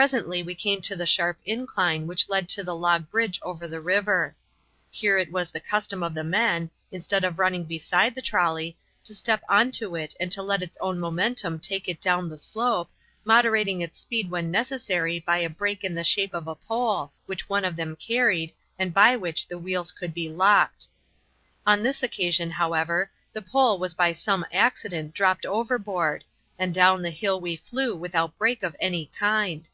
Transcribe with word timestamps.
Presently 0.00 0.44
we 0.44 0.54
came 0.54 0.80
to 0.82 0.94
the 0.94 1.06
sharp 1.06 1.38
incline 1.44 2.06
which 2.06 2.28
led 2.28 2.48
to 2.50 2.62
the 2.62 2.76
log 2.76 3.10
bridge 3.10 3.40
over 3.42 3.66
the 3.66 3.80
river. 3.80 4.36
Here 4.92 5.18
it 5.18 5.32
was 5.32 5.50
the 5.50 5.58
custom 5.58 6.04
of 6.04 6.14
the 6.14 6.22
men, 6.22 6.70
instead 6.92 7.24
of 7.24 7.40
running 7.40 7.64
beside 7.64 8.14
the 8.14 8.22
trolley, 8.22 8.76
to 9.02 9.12
step 9.12 9.42
on 9.48 9.72
to 9.72 9.96
it 9.96 10.14
and 10.20 10.30
to 10.30 10.40
let 10.40 10.62
its 10.62 10.76
own 10.80 11.00
momentum 11.00 11.58
take 11.58 11.88
it 11.88 12.00
down 12.00 12.28
the 12.28 12.38
slope, 12.38 12.88
moderating 13.24 13.80
its 13.80 13.98
speed 13.98 14.30
when 14.30 14.52
necessary 14.52 15.18
by 15.18 15.38
a 15.38 15.50
brake 15.50 15.82
in 15.82 15.96
the 15.96 16.04
shape 16.04 16.32
of 16.32 16.46
a 16.46 16.54
pole, 16.54 17.10
which 17.26 17.48
one 17.48 17.64
of 17.64 17.74
them 17.74 17.96
carried 17.96 18.52
and 18.78 18.94
by 18.94 19.16
which 19.16 19.48
the 19.48 19.58
wheels 19.58 19.90
could 19.90 20.14
be 20.14 20.28
locked. 20.28 20.86
On 21.66 21.82
this 21.82 22.04
occasion, 22.04 22.52
however, 22.52 23.10
the 23.32 23.42
pole 23.42 23.80
was 23.80 23.94
by 23.94 24.12
some 24.12 24.46
accident 24.52 25.12
dropped 25.12 25.44
overboard, 25.44 26.22
and 26.56 26.72
down 26.72 27.02
the 27.02 27.10
hill 27.10 27.40
we 27.40 27.56
flew 27.56 27.96
without 27.96 28.38
brake 28.38 28.62
of 28.62 28.76
any 28.78 29.06
kind. 29.06 29.68